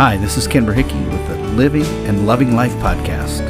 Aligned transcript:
Hi, 0.00 0.16
this 0.16 0.38
is 0.38 0.48
Ken 0.48 0.64
Berhickey 0.64 0.98
with 1.10 1.28
the 1.28 1.36
Living 1.58 1.84
and 2.06 2.26
Loving 2.26 2.56
Life 2.56 2.72
podcast. 2.76 3.46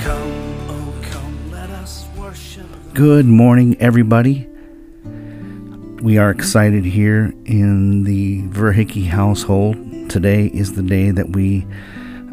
Come, 0.00 0.32
oh 0.70 0.94
come, 1.10 1.50
let 1.50 1.68
us 1.70 2.06
worship. 2.16 2.64
Good 2.94 3.26
morning, 3.26 3.76
everybody. 3.80 4.46
We 6.00 6.16
are 6.16 6.30
excited 6.30 6.84
here 6.84 7.34
in 7.44 8.04
the 8.04 8.42
Verhickey 8.42 9.08
household. 9.08 9.74
Today 10.08 10.46
is 10.46 10.74
the 10.74 10.82
day 10.84 11.10
that 11.10 11.30
we 11.30 11.66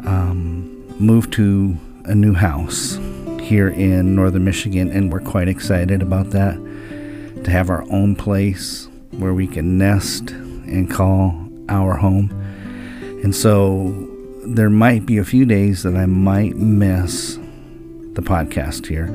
um, 0.06 0.86
move 1.00 1.32
to 1.32 1.76
a 2.04 2.14
new 2.14 2.34
house 2.34 2.94
here 3.40 3.70
in 3.70 4.14
northern 4.14 4.44
Michigan, 4.44 4.88
and 4.88 5.12
we're 5.12 5.18
quite 5.18 5.48
excited 5.48 6.00
about 6.00 6.30
that 6.30 6.54
to 7.42 7.50
have 7.50 7.70
our 7.70 7.82
own 7.90 8.14
place 8.14 8.86
where 9.10 9.34
we 9.34 9.48
can 9.48 9.76
nest 9.76 10.32
and 10.70 10.90
call 10.90 11.34
our 11.68 11.96
home. 11.96 12.30
And 13.22 13.34
so 13.34 14.08
there 14.44 14.70
might 14.70 15.06
be 15.06 15.18
a 15.18 15.24
few 15.24 15.44
days 15.44 15.82
that 15.82 15.94
I 15.94 16.06
might 16.06 16.56
miss 16.56 17.36
the 18.14 18.22
podcast 18.22 18.86
here. 18.86 19.14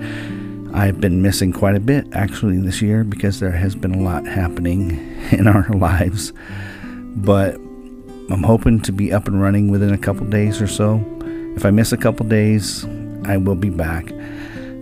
I've 0.73 0.99
been 0.99 1.21
missing 1.21 1.53
quite 1.53 1.75
a 1.75 1.79
bit 1.79 2.05
actually 2.13 2.57
this 2.59 2.81
year 2.81 3.03
because 3.03 3.39
there 3.39 3.51
has 3.51 3.75
been 3.75 3.95
a 3.95 4.01
lot 4.01 4.25
happening 4.25 4.91
in 5.31 5.47
our 5.47 5.67
lives. 5.69 6.33
But 7.15 7.55
I'm 7.55 8.43
hoping 8.43 8.81
to 8.81 8.91
be 8.91 9.13
up 9.13 9.27
and 9.27 9.41
running 9.41 9.69
within 9.69 9.93
a 9.93 9.97
couple 9.97 10.25
days 10.25 10.61
or 10.61 10.67
so. 10.67 11.03
If 11.55 11.65
I 11.65 11.71
miss 11.71 11.91
a 11.91 11.97
couple 11.97 12.25
days, 12.25 12.85
I 13.23 13.37
will 13.37 13.55
be 13.55 13.69
back. 13.69 14.11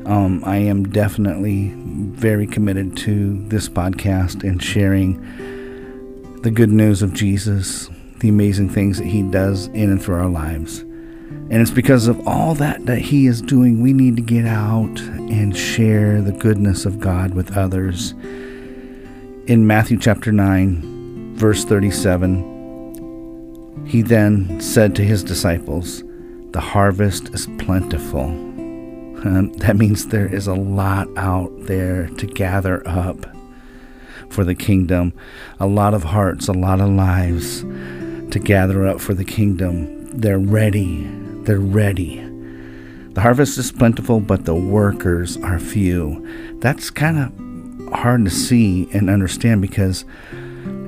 Um, 0.06 0.44
I 0.46 0.58
am 0.58 0.84
definitely 0.86 1.74
very 1.76 2.48
committed 2.48 2.98
to 2.98 3.42
this 3.48 3.70
podcast 3.70 4.44
and 4.44 4.62
sharing 4.62 5.22
the 6.44 6.52
good 6.52 6.70
news 6.70 7.02
of 7.02 7.14
Jesus, 7.14 7.90
the 8.20 8.28
amazing 8.28 8.70
things 8.70 8.98
that 8.98 9.08
He 9.08 9.24
does 9.24 9.68
in 9.68 9.90
and 9.90 10.04
through 10.04 10.16
our 10.16 10.30
lives. 10.30 10.80
And 10.80 11.54
it's 11.54 11.72
because 11.72 12.08
of 12.08 12.28
all 12.28 12.54
that 12.56 12.86
that 12.86 13.00
He 13.00 13.28
is 13.28 13.42
doing, 13.42 13.82
we 13.82 13.94
need 13.94 14.18
to 14.18 14.22
get 14.22 14.46
out 14.46 15.00
and 15.00 15.56
share 15.56 16.22
the 16.22 16.34
goodness 16.34 16.86
of 16.86 17.00
God 17.00 17.34
with 17.34 17.56
others. 17.58 18.12
In 19.48 19.66
Matthew 19.66 19.98
chapter 19.98 20.34
9, 20.34 21.38
verse 21.38 21.64
37, 21.64 23.86
He 23.88 24.02
then 24.02 24.60
said 24.60 24.98
to 24.98 25.06
His 25.06 25.24
disciples, 25.24 26.04
The 26.52 26.60
harvest 26.60 27.34
is 27.34 27.48
plentiful. 27.58 28.26
Um, 28.26 29.54
that 29.60 29.78
means 29.78 30.08
there 30.08 30.28
is 30.28 30.48
a 30.48 30.56
lot 30.56 31.08
out 31.16 31.54
there 31.62 32.08
to 32.08 32.28
gather 32.28 32.86
up 32.86 33.33
for 34.30 34.44
the 34.44 34.56
kingdom, 34.56 35.14
a 35.60 35.68
lot 35.68 35.94
of 35.94 36.04
hearts, 36.04 36.48
a 36.48 36.54
lot 36.54 36.82
of 36.82 36.90
lives 36.90 37.62
to 37.62 38.40
gather 38.44 38.88
up 38.88 39.00
for 39.00 39.14
the 39.14 39.26
kingdom. 39.26 40.08
They're 40.08 40.40
ready. 40.40 41.04
They're 41.44 41.60
ready. 41.60 42.20
The 43.14 43.22
harvest 43.22 43.58
is 43.58 43.72
plentiful, 43.72 44.20
but 44.20 44.46
the 44.46 44.56
workers 44.56 45.38
are 45.38 45.60
few. 45.60 46.28
That's 46.60 46.90
kind 46.90 47.20
of 47.20 47.94
hard 47.94 48.26
to 48.26 48.32
see 48.32 48.90
and 48.92 49.10
understand 49.10 49.62
because 49.62 50.04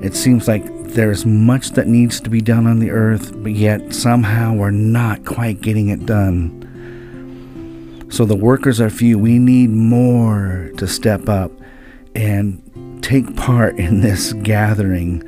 it 0.02 0.14
seems 0.14 0.48
like 0.48 0.64
there's 0.88 1.24
much 1.24 1.70
that 1.70 1.86
needs 1.86 2.20
to 2.20 2.30
be 2.30 2.40
done 2.40 2.66
on 2.66 2.80
the 2.80 2.90
earth, 2.90 3.32
but 3.42 3.52
yet 3.52 3.94
somehow 3.94 4.54
we're 4.54 4.70
not 4.70 5.24
quite 5.24 5.60
getting 5.60 5.88
it 5.88 6.04
done. 6.04 6.62
So 8.10 8.24
the 8.24 8.36
workers 8.36 8.80
are 8.80 8.90
few. 8.90 9.18
We 9.18 9.38
need 9.38 9.70
more 9.70 10.70
to 10.78 10.88
step 10.88 11.28
up 11.28 11.52
and 12.14 12.62
take 13.06 13.36
part 13.36 13.78
in 13.78 14.00
this 14.00 14.32
gathering. 14.32 15.22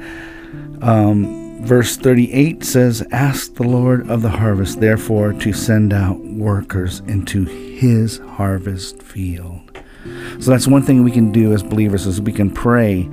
Um, 0.83 1.65
verse 1.65 1.97
38 1.97 2.65
says, 2.65 3.07
Ask 3.12 3.55
the 3.55 3.62
Lord 3.62 4.11
of 4.11 4.21
the 4.23 4.31
harvest, 4.31 4.81
therefore, 4.81 5.33
to 5.34 5.53
send 5.53 5.93
out 5.93 6.19
workers 6.19 6.99
into 7.06 7.44
his 7.44 8.19
harvest 8.19 9.00
field. 9.00 9.81
So 10.41 10.50
that's 10.50 10.67
one 10.67 10.83
thing 10.83 11.05
we 11.05 11.12
can 11.12 11.31
do 11.31 11.53
as 11.53 11.62
believers 11.62 12.05
is 12.05 12.21
we 12.21 12.33
can 12.33 12.50
pray 12.50 13.09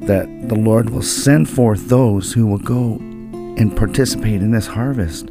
that 0.00 0.26
the 0.48 0.54
Lord 0.54 0.88
will 0.88 1.02
send 1.02 1.50
forth 1.50 1.90
those 1.90 2.32
who 2.32 2.46
will 2.46 2.58
go 2.58 2.94
and 3.58 3.76
participate 3.76 4.40
in 4.40 4.52
this 4.52 4.68
harvest, 4.68 5.28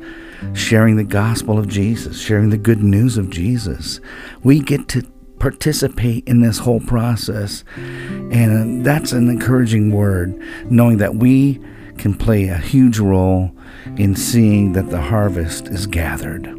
sharing 0.53 0.97
the 0.97 1.03
gospel 1.03 1.57
of 1.57 1.67
Jesus, 1.67 2.21
sharing 2.21 2.51
the 2.51 2.57
good 2.57 2.83
news 2.83 3.17
of 3.17 3.31
Jesus. 3.31 3.99
We 4.43 4.59
get 4.59 4.87
to 4.89 5.01
participate 5.47 6.27
in 6.27 6.41
this 6.41 6.57
whole 6.57 6.81
process. 6.81 7.63
And 7.77 8.85
that's 8.85 9.13
an 9.13 9.29
encouraging 9.29 9.91
word, 9.91 10.37
knowing 10.69 10.97
that 10.97 11.15
we 11.15 11.61
can 11.97 12.13
play 12.13 12.49
a 12.49 12.57
huge 12.57 12.99
role 12.99 13.51
in 13.95 14.13
seeing 14.13 14.73
that 14.73 14.89
the 14.89 14.99
harvest 14.99 15.69
is 15.69 15.87
gathered. 15.87 16.53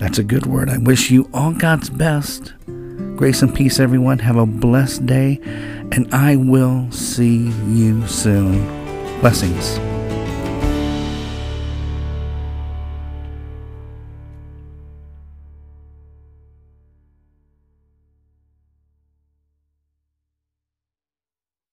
That's 0.00 0.18
a 0.18 0.24
good 0.24 0.46
word. 0.46 0.68
I 0.68 0.78
wish 0.78 1.12
you 1.12 1.30
all 1.32 1.52
God's 1.52 1.90
best. 1.90 2.52
Grace 3.14 3.40
and 3.40 3.54
peace, 3.54 3.78
everyone. 3.78 4.18
Have 4.18 4.36
a 4.36 4.46
blessed 4.46 5.06
day, 5.06 5.38
and 5.44 6.12
I 6.12 6.34
will 6.34 6.90
see 6.90 7.52
you 7.68 8.04
soon. 8.08 8.66
Blessings. 9.20 9.93